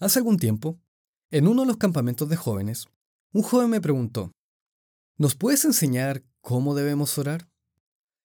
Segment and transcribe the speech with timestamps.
[0.00, 0.80] Hace algún tiempo,
[1.30, 2.86] en uno de los campamentos de jóvenes,
[3.32, 4.32] un joven me preguntó,
[5.16, 7.48] ¿nos puedes enseñar cómo debemos orar?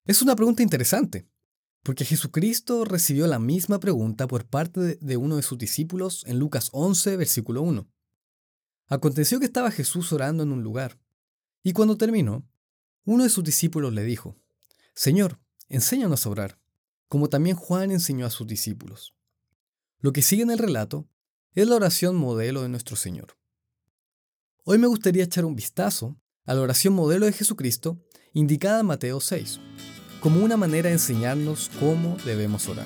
[0.05, 1.27] Es una pregunta interesante,
[1.83, 6.69] porque Jesucristo recibió la misma pregunta por parte de uno de sus discípulos en Lucas
[6.71, 7.87] 11, versículo 1.
[8.87, 10.99] Aconteció que estaba Jesús orando en un lugar,
[11.61, 12.47] y cuando terminó,
[13.05, 14.35] uno de sus discípulos le dijo,
[14.95, 16.59] Señor, enséñanos a orar,
[17.07, 19.15] como también Juan enseñó a sus discípulos.
[19.99, 21.07] Lo que sigue en el relato
[21.55, 23.35] es la oración modelo de nuestro Señor.
[24.65, 26.15] Hoy me gustaría echar un vistazo
[26.45, 27.97] a la oración modelo de Jesucristo
[28.33, 29.59] indicada en Mateo 6,
[30.21, 32.85] como una manera de enseñarnos cómo debemos orar.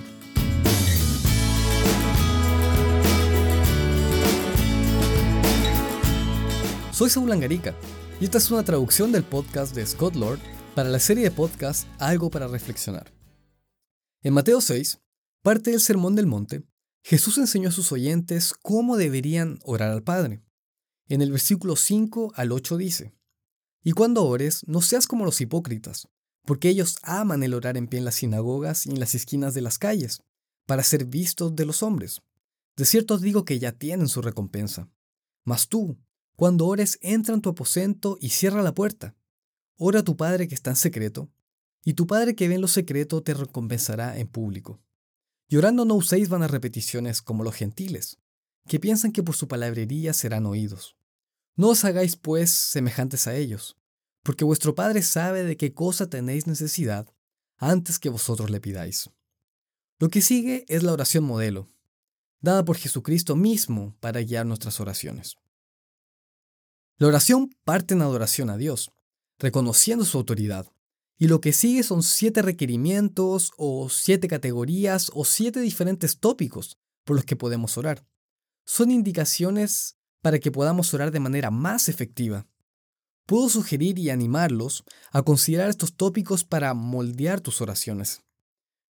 [6.94, 7.76] Soy Saúl Angarica
[8.22, 10.40] y esta es una traducción del podcast de Scott Lord
[10.74, 13.12] para la serie de podcast Algo para Reflexionar.
[14.22, 15.02] En Mateo 6,
[15.42, 16.64] parte del Sermón del Monte,
[17.06, 20.42] Jesús enseñó a sus oyentes cómo deberían orar al Padre.
[21.10, 23.14] En el versículo 5 al 8 dice,
[23.84, 26.08] Y cuando ores, no seas como los hipócritas,
[26.46, 29.60] porque ellos aman el orar en pie en las sinagogas y en las esquinas de
[29.60, 30.24] las calles,
[30.66, 32.22] para ser vistos de los hombres.
[32.78, 34.90] De cierto os digo que ya tienen su recompensa.
[35.44, 35.98] Mas tú,
[36.38, 39.14] cuando ores, entra en tu aposento y cierra la puerta.
[39.76, 41.30] Ora a tu Padre que está en secreto,
[41.84, 44.80] y tu Padre que ve en lo secreto te recompensará en público.
[45.50, 48.20] Llorando no uséis vanas repeticiones como los gentiles,
[48.68, 50.96] que piensan que por su palabrería serán oídos.
[51.56, 53.78] No os hagáis, pues, semejantes a ellos,
[54.24, 57.08] porque vuestro Padre sabe de qué cosa tenéis necesidad
[57.58, 59.10] antes que vosotros le pidáis.
[60.00, 61.68] Lo que sigue es la oración modelo,
[62.42, 65.38] dada por Jesucristo mismo para guiar nuestras oraciones.
[66.98, 68.92] La oración parte en adoración a Dios,
[69.40, 70.72] reconociendo su autoridad,
[71.18, 77.16] y lo que sigue son siete requerimientos o siete categorías o siete diferentes tópicos por
[77.16, 78.06] los que podemos orar.
[78.66, 82.48] Son indicaciones para que podamos orar de manera más efectiva.
[83.26, 88.22] Puedo sugerir y animarlos a considerar estos tópicos para moldear tus oraciones.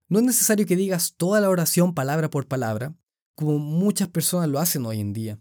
[0.10, 2.96] No es necesario que digas toda la oración palabra por palabra,
[3.36, 5.40] como muchas personas lo hacen hoy en día,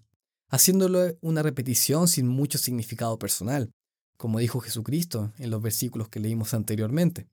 [0.49, 3.73] haciéndolo una repetición sin mucho significado personal
[4.17, 7.29] como dijo Jesucristo en los versículos que leímos anteriormente.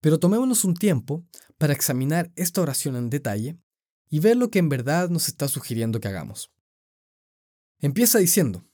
[0.00, 1.24] Pero tomémonos un tiempo
[1.58, 3.56] para examinar esta oración en detalle
[4.08, 6.50] y ver lo que en verdad nos está sugiriendo que hagamos.
[7.80, 8.64] Empieza diciendo,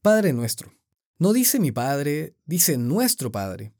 [0.00, 0.72] Padre nuestro.
[1.18, 3.72] No dice mi Padre, dice nuestro Padre.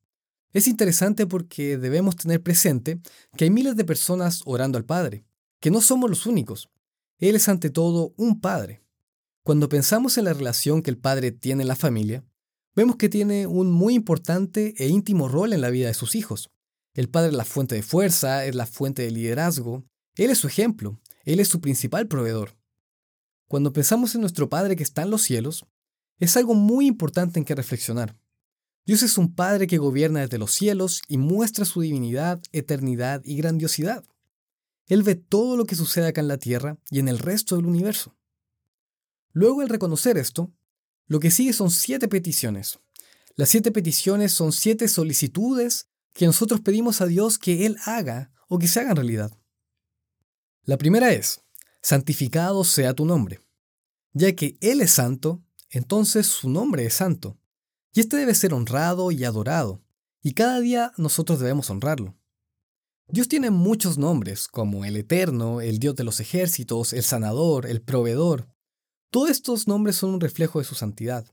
[0.53, 3.01] Es interesante porque debemos tener presente
[3.37, 5.25] que hay miles de personas orando al Padre,
[5.61, 6.71] que no somos los únicos.
[7.19, 8.83] Él es ante todo un Padre.
[9.43, 12.25] Cuando pensamos en la relación que el Padre tiene en la familia,
[12.75, 16.51] vemos que tiene un muy importante e íntimo rol en la vida de sus hijos.
[16.95, 19.85] El padre es la fuente de fuerza, es la fuente de liderazgo,
[20.17, 22.57] él es su ejemplo, él es su principal proveedor.
[23.49, 25.67] Cuando pensamos en nuestro Padre que está en los cielos,
[26.19, 28.17] es algo muy importante en que reflexionar.
[28.85, 33.37] Dios es un Padre que gobierna desde los cielos y muestra su divinidad, eternidad y
[33.37, 34.05] grandiosidad.
[34.87, 37.67] Él ve todo lo que sucede acá en la tierra y en el resto del
[37.67, 38.17] universo.
[39.33, 40.53] Luego, al reconocer esto,
[41.07, 42.79] lo que sigue son siete peticiones.
[43.37, 48.59] Las siete peticiones son siete solicitudes que nosotros pedimos a Dios que Él haga o
[48.59, 49.33] que se hagan realidad.
[50.65, 51.43] La primera es,
[51.81, 53.41] santificado sea tu nombre.
[54.13, 57.39] Ya que Él es santo, entonces su nombre es santo.
[57.95, 59.83] Y este debe ser honrado y adorado,
[60.23, 62.17] y cada día nosotros debemos honrarlo.
[63.09, 67.83] Dios tiene muchos nombres, como el Eterno, el Dios de los ejércitos, el Sanador, el
[67.83, 68.49] Proveedor,
[69.13, 71.27] todos estos nombres son un reflejo de su santidad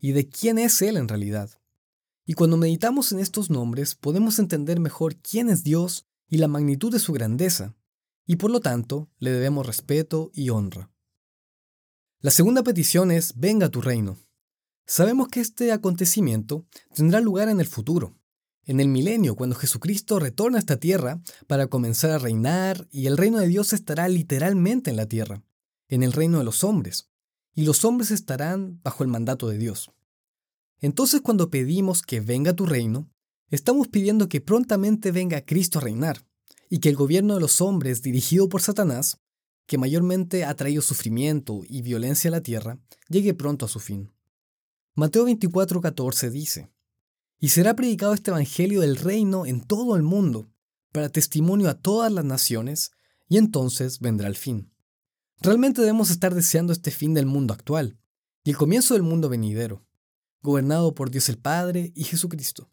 [0.00, 1.50] y de quién es Él en realidad.
[2.24, 6.90] Y cuando meditamos en estos nombres podemos entender mejor quién es Dios y la magnitud
[6.90, 7.76] de su grandeza,
[8.24, 10.90] y por lo tanto le debemos respeto y honra.
[12.20, 14.16] La segunda petición es, venga tu reino.
[14.86, 18.16] Sabemos que este acontecimiento tendrá lugar en el futuro,
[18.64, 23.18] en el milenio, cuando Jesucristo retorna a esta tierra para comenzar a reinar y el
[23.18, 25.42] reino de Dios estará literalmente en la tierra,
[25.88, 27.10] en el reino de los hombres
[27.58, 29.90] y los hombres estarán bajo el mandato de Dios.
[30.80, 33.10] Entonces cuando pedimos que venga tu reino,
[33.50, 36.24] estamos pidiendo que prontamente venga Cristo a reinar,
[36.70, 39.18] y que el gobierno de los hombres dirigido por Satanás,
[39.66, 42.78] que mayormente ha traído sufrimiento y violencia a la tierra,
[43.08, 44.12] llegue pronto a su fin.
[44.94, 46.70] Mateo 24:14 dice,
[47.40, 50.48] Y será predicado este Evangelio del reino en todo el mundo,
[50.92, 52.92] para testimonio a todas las naciones,
[53.28, 54.70] y entonces vendrá el fin.
[55.40, 57.96] Realmente debemos estar deseando este fin del mundo actual
[58.42, 59.84] y el comienzo del mundo venidero,
[60.42, 62.70] gobernado por Dios el Padre y Jesucristo.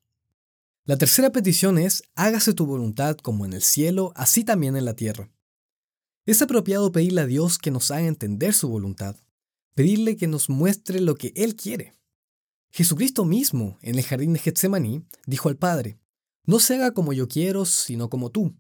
[0.84, 4.96] La tercera petición es, hágase tu voluntad como en el cielo, así también en la
[4.96, 5.32] tierra.
[6.26, 9.16] Es apropiado pedirle a Dios que nos haga entender su voluntad,
[9.76, 11.96] pedirle que nos muestre lo que Él quiere.
[12.72, 16.00] Jesucristo mismo, en el jardín de Getsemaní, dijo al Padre,
[16.46, 18.56] no se haga como yo quiero, sino como tú.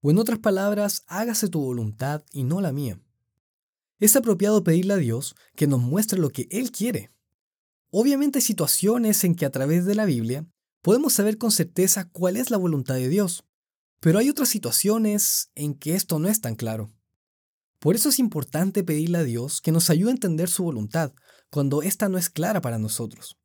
[0.00, 3.00] O en otras palabras, hágase tu voluntad y no la mía.
[3.98, 7.12] Es apropiado pedirle a Dios que nos muestre lo que Él quiere.
[7.90, 10.46] Obviamente hay situaciones en que a través de la Biblia
[10.82, 13.44] podemos saber con certeza cuál es la voluntad de Dios,
[14.00, 16.92] pero hay otras situaciones en que esto no es tan claro.
[17.80, 21.12] Por eso es importante pedirle a Dios que nos ayude a entender su voluntad
[21.50, 23.38] cuando ésta no es clara para nosotros.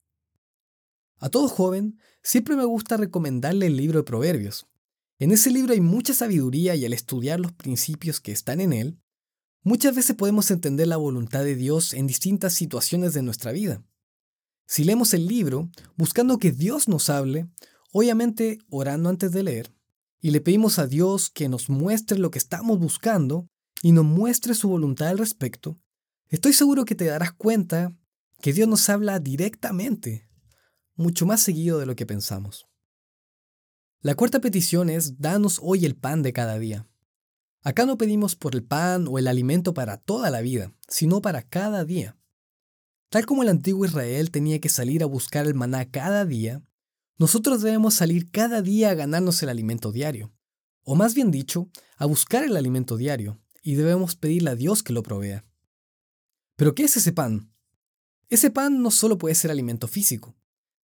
[1.18, 4.68] A todo joven siempre me gusta recomendarle el libro de Proverbios.
[5.20, 9.00] En ese libro hay mucha sabiduría y al estudiar los principios que están en él,
[9.64, 13.84] muchas veces podemos entender la voluntad de Dios en distintas situaciones de nuestra vida.
[14.66, 17.48] Si leemos el libro buscando que Dios nos hable,
[17.92, 19.74] obviamente orando antes de leer,
[20.22, 23.50] y le pedimos a Dios que nos muestre lo que estamos buscando
[23.82, 25.80] y nos muestre su voluntad al respecto,
[26.30, 27.94] estoy seguro que te darás cuenta
[28.42, 30.30] que Dios nos habla directamente,
[30.96, 32.68] mucho más seguido de lo que pensamos.
[34.02, 36.88] La cuarta petición es, danos hoy el pan de cada día.
[37.64, 41.44] Acá no pedimos por el pan o el alimento para toda la vida, sino para
[41.44, 42.18] cada día.
[43.10, 46.62] Tal como el antiguo Israel tenía que salir a buscar el maná cada día,
[47.18, 50.34] nosotros debemos salir cada día a ganarnos el alimento diario,
[50.84, 54.92] o más bien dicho, a buscar el alimento diario, y debemos pedirle a Dios que
[54.92, 55.46] lo provea.
[56.58, 57.54] Pero ¿qué es ese pan?
[58.30, 60.36] Ese pan no solo puede ser alimento físico,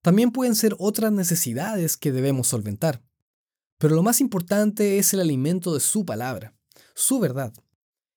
[0.01, 3.03] también pueden ser otras necesidades que debemos solventar.
[3.79, 6.58] Pero lo más importante es el alimento de su palabra,
[6.99, 7.55] su verdad.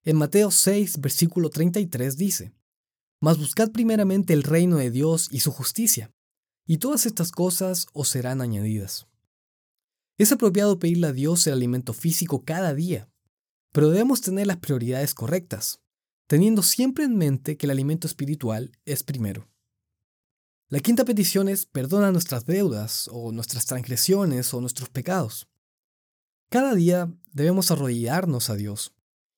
[0.03, 2.51] En Mateo 6, versículo 33 dice,
[3.19, 6.11] Mas buscad primeramente el reino de Dios y su justicia,
[6.65, 9.07] y todas estas cosas os serán añadidas.
[10.17, 13.07] Es apropiado pedirle a Dios el alimento físico cada día,
[13.71, 15.79] pero debemos tener las prioridades correctas,
[16.25, 19.47] teniendo siempre en mente que el alimento espiritual es primero.
[20.69, 25.47] La quinta petición es perdona nuestras deudas o nuestras transgresiones o nuestros pecados.
[26.49, 28.93] Cada día debemos arrodillarnos a Dios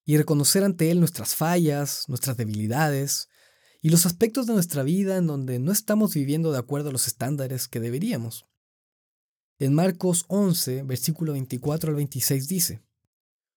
[0.06, 3.30] y reconocer ante Él nuestras fallas, nuestras debilidades
[3.82, 7.08] y los aspectos de nuestra vida en donde no estamos viviendo de acuerdo a los
[7.08, 8.46] estándares que deberíamos.
[9.60, 12.82] En Marcos 11, versículo 24 al 26 dice,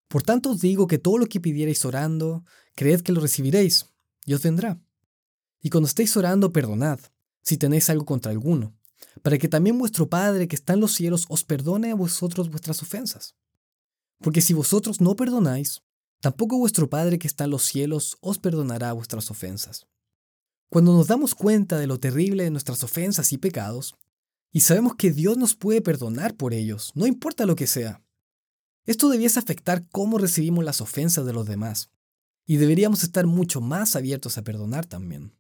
[0.08, 2.44] por tanto os digo que todo lo que pidierais orando,
[2.74, 3.86] creed que lo recibiréis,
[4.24, 4.80] y os vendrá.
[5.60, 7.00] Y cuando estéis orando, perdonad,
[7.42, 8.76] si tenéis algo contra alguno,
[9.22, 12.82] para que también vuestro Padre que está en los cielos os perdone a vosotros vuestras
[12.82, 13.34] ofensas.
[14.20, 15.82] Porque si vosotros no perdonáis,
[16.20, 19.86] tampoco vuestro Padre que está en los cielos os perdonará vuestras ofensas.
[20.68, 23.96] Cuando nos damos cuenta de lo terrible de nuestras ofensas y pecados,
[24.52, 28.02] y sabemos que Dios nos puede perdonar por ellos, no importa lo que sea,
[28.86, 31.90] esto debiese afectar cómo recibimos las ofensas de los demás,
[32.46, 35.34] y deberíamos estar mucho más abiertos a perdonar también.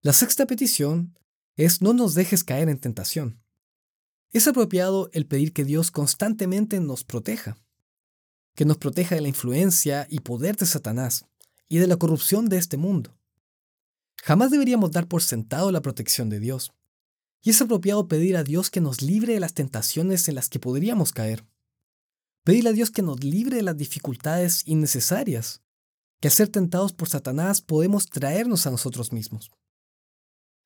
[0.00, 1.16] La sexta petición
[1.56, 3.43] es no nos dejes caer en tentación.
[4.34, 7.56] Es apropiado el pedir que Dios constantemente nos proteja,
[8.56, 11.24] que nos proteja de la influencia y poder de Satanás
[11.68, 13.16] y de la corrupción de este mundo.
[14.24, 16.72] Jamás deberíamos dar por sentado la protección de Dios,
[17.42, 20.58] y es apropiado pedir a Dios que nos libre de las tentaciones en las que
[20.58, 21.46] podríamos caer.
[22.42, 25.62] Pedirle a Dios que nos libre de las dificultades innecesarias
[26.20, 29.52] que al ser tentados por Satanás podemos traernos a nosotros mismos.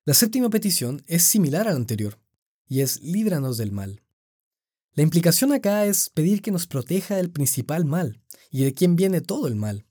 [0.07, 2.19] La séptima petición es similar a la anterior,
[2.69, 4.03] y es líbranos del mal.
[4.93, 8.21] La implicación acá es pedir que nos proteja del principal mal
[8.51, 9.87] y de quien viene todo el mal.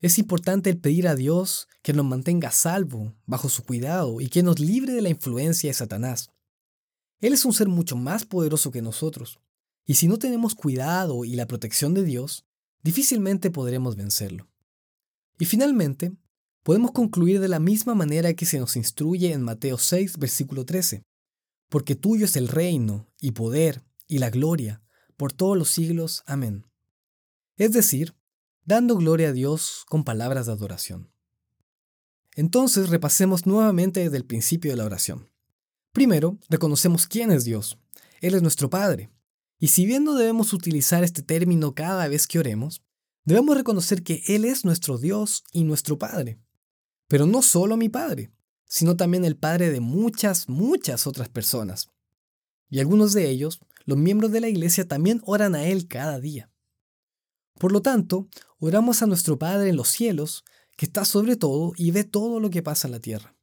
[0.00, 4.42] Es importante el pedir a Dios que nos mantenga salvo, bajo su cuidado y que
[4.42, 6.30] nos libre de la influencia de Satanás.
[7.20, 9.40] Él es un ser mucho más poderoso que nosotros,
[9.84, 12.44] y si no tenemos cuidado y la protección de Dios,
[12.82, 14.46] difícilmente podremos vencerlo.
[15.38, 16.12] Y finalmente,
[16.62, 21.02] podemos concluir de la misma manera que se nos instruye en Mateo 6, versículo 13,
[21.68, 24.82] porque tuyo es el reino y poder y la gloria
[25.16, 26.22] por todos los siglos.
[26.26, 26.66] Amén.
[27.56, 28.14] Es decir,
[28.64, 31.10] dando gloria a Dios con palabras de adoración.
[32.34, 35.30] Entonces repasemos nuevamente desde el principio de la oración.
[35.92, 37.78] Primero, reconocemos quién es Dios.
[38.20, 39.10] Él es nuestro Padre,
[39.58, 42.82] y si bien no debemos utilizar este término cada vez que oremos,
[43.24, 46.38] debemos reconocer que Él es nuestro Dios y nuestro Padre.
[47.08, 48.30] Pero no solo mi Padre,
[48.68, 51.88] sino también el Padre de muchas, muchas otras personas.
[52.70, 56.50] Y algunos de ellos, los miembros de la Iglesia, también oran a Él cada día.
[57.58, 58.28] Por lo tanto,
[58.60, 60.44] oramos a nuestro Padre en los cielos,
[60.76, 63.34] que está sobre todo y ve todo lo que pasa en la tierra.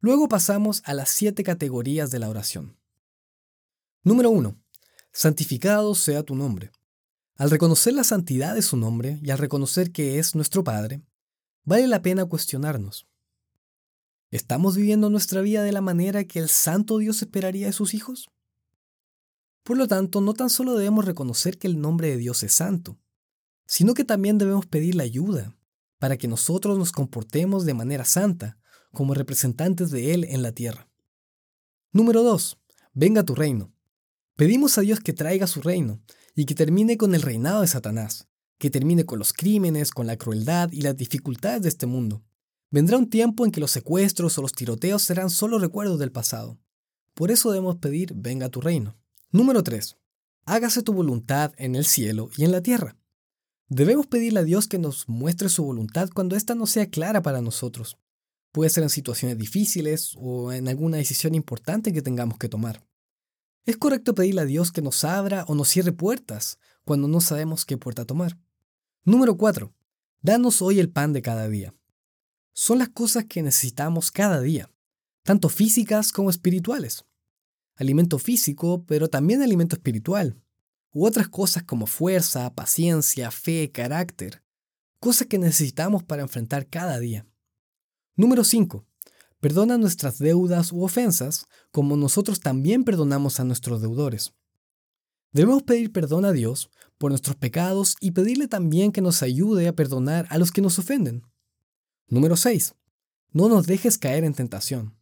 [0.00, 2.76] Luego pasamos a las siete categorías de la oración.
[4.02, 4.58] Número 1
[5.18, 6.70] santificado sea tu nombre.
[7.34, 11.02] Al reconocer la santidad de su nombre y al reconocer que es nuestro Padre,
[11.64, 13.07] vale la pena cuestionarnos.
[14.30, 18.28] ¿Estamos viviendo nuestra vida de la manera que el santo Dios esperaría de sus hijos?
[19.62, 22.98] Por lo tanto, no tan solo debemos reconocer que el nombre de Dios es santo,
[23.66, 25.56] sino que también debemos pedirle ayuda
[25.98, 28.58] para que nosotros nos comportemos de manera santa
[28.92, 30.90] como representantes de Él en la tierra.
[31.92, 32.58] Número 2.
[32.92, 33.72] Venga tu reino.
[34.36, 36.02] Pedimos a Dios que traiga su reino
[36.34, 40.18] y que termine con el reinado de Satanás, que termine con los crímenes, con la
[40.18, 42.22] crueldad y las dificultades de este mundo.
[42.70, 46.58] Vendrá un tiempo en que los secuestros o los tiroteos serán solo recuerdos del pasado.
[47.14, 48.98] Por eso debemos pedir, venga tu reino.
[49.30, 49.96] Número 3.
[50.44, 52.96] Hágase tu voluntad en el cielo y en la tierra.
[53.68, 57.40] Debemos pedirle a Dios que nos muestre su voluntad cuando ésta no sea clara para
[57.40, 57.98] nosotros.
[58.52, 62.82] Puede ser en situaciones difíciles o en alguna decisión importante que tengamos que tomar.
[63.64, 67.64] Es correcto pedirle a Dios que nos abra o nos cierre puertas cuando no sabemos
[67.64, 68.38] qué puerta tomar.
[69.04, 69.74] Número 4.
[70.20, 71.74] Danos hoy el pan de cada día.
[72.60, 74.68] Son las cosas que necesitamos cada día,
[75.22, 77.04] tanto físicas como espirituales.
[77.76, 80.42] Alimento físico, pero también alimento espiritual.
[80.92, 84.42] U otras cosas como fuerza, paciencia, fe, carácter.
[84.98, 87.28] Cosas que necesitamos para enfrentar cada día.
[88.16, 88.84] Número 5.
[89.38, 94.32] Perdona nuestras deudas u ofensas, como nosotros también perdonamos a nuestros deudores.
[95.30, 99.76] Debemos pedir perdón a Dios por nuestros pecados y pedirle también que nos ayude a
[99.76, 101.22] perdonar a los que nos ofenden.
[102.10, 102.74] Número 6.
[103.32, 104.96] No nos dejes caer en tentación.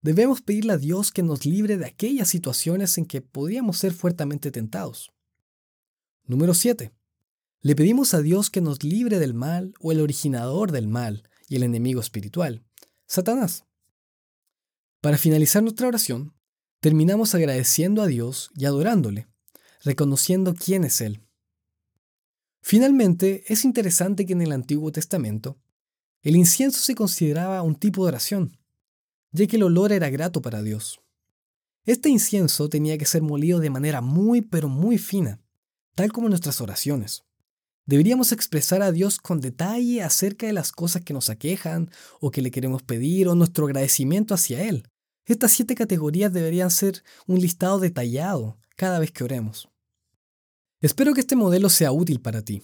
[0.00, 4.50] Debemos pedirle a Dios que nos libre de aquellas situaciones en que podríamos ser fuertemente
[4.50, 5.12] tentados.
[6.24, 6.92] Número 7.
[7.60, 11.56] Le pedimos a Dios que nos libre del mal o el originador del mal y
[11.56, 12.64] el enemigo espiritual,
[13.06, 13.66] Satanás.
[15.02, 16.34] Para finalizar nuestra oración,
[16.80, 19.28] terminamos agradeciendo a Dios y adorándole,
[19.84, 21.20] reconociendo quién es Él.
[22.62, 25.58] Finalmente, es interesante que en el Antiguo Testamento,
[26.22, 28.58] el incienso se consideraba un tipo de oración,
[29.32, 31.00] ya que el olor era grato para Dios.
[31.84, 35.40] Este incienso tenía que ser molido de manera muy pero muy fina,
[35.94, 37.22] tal como nuestras oraciones.
[37.86, 42.42] Deberíamos expresar a Dios con detalle acerca de las cosas que nos aquejan o que
[42.42, 44.88] le queremos pedir o nuestro agradecimiento hacia Él.
[45.24, 49.68] Estas siete categorías deberían ser un listado detallado cada vez que oremos.
[50.80, 52.62] Espero que este modelo sea útil para ti.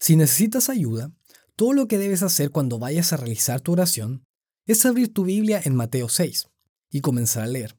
[0.00, 1.12] Si necesitas ayuda,
[1.56, 4.24] todo lo que debes hacer cuando vayas a realizar tu oración
[4.66, 6.48] es abrir tu Biblia en Mateo 6
[6.90, 7.78] y comenzar a leer.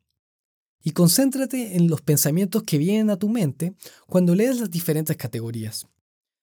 [0.83, 3.75] Y concéntrate en los pensamientos que vienen a tu mente
[4.07, 5.87] cuando lees las diferentes categorías.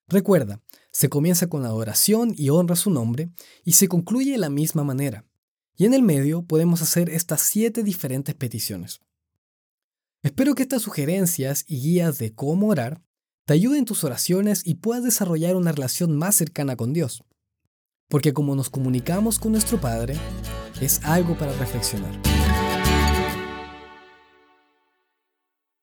[0.07, 0.63] Recuerda,
[0.93, 3.31] se comienza con adoración y honra su nombre
[3.65, 5.25] y se concluye de la misma manera.
[5.77, 9.01] Y en el medio podemos hacer estas siete diferentes peticiones.
[10.23, 13.03] Espero que estas sugerencias y guías de cómo orar
[13.47, 17.25] te ayuden en tus oraciones y puedas desarrollar una relación más cercana con Dios.
[18.09, 20.17] Porque como nos comunicamos con nuestro Padre,
[20.81, 22.34] es algo para reflexionar.